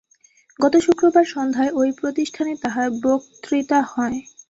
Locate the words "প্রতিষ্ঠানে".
1.99-2.53